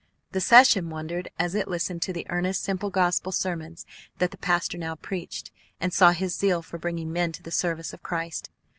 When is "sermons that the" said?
3.31-4.37